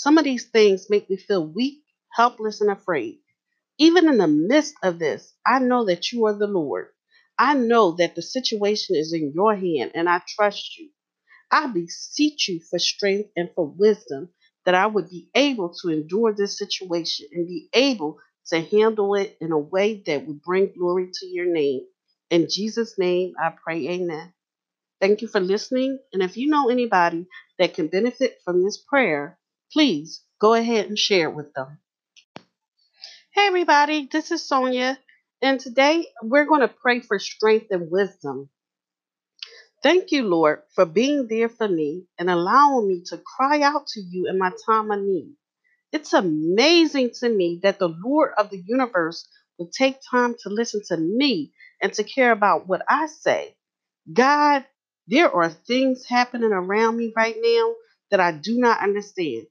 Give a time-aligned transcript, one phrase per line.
[0.00, 1.82] Some of these things make me feel weak,
[2.14, 3.20] helpless, and afraid.
[3.78, 6.88] Even in the midst of this, I know that you are the Lord.
[7.38, 10.88] I know that the situation is in your hand and I trust you.
[11.50, 14.30] I beseech you for strength and for wisdom
[14.64, 19.36] that I would be able to endure this situation and be able to handle it
[19.42, 21.82] in a way that would bring glory to your name.
[22.30, 24.32] In Jesus' name, I pray, Amen.
[25.00, 25.98] Thank you for listening.
[26.14, 27.26] And if you know anybody
[27.58, 29.38] that can benefit from this prayer,
[29.72, 31.78] please go ahead and share it with them.
[33.34, 34.98] Hey, everybody, this is Sonia.
[35.42, 38.50] And today we're going to pray for strength and wisdom.
[39.82, 44.00] Thank you, Lord, for being there for me and allowing me to cry out to
[44.00, 45.34] you in my time of need.
[45.92, 49.26] It's amazing to me that the Lord of the universe
[49.58, 53.56] will take time to listen to me and to care about what I say.
[54.12, 54.64] God,
[55.08, 57.74] there are things happening around me right now
[58.10, 59.46] that I do not understand.